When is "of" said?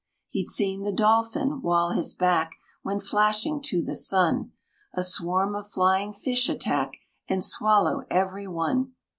5.55-5.69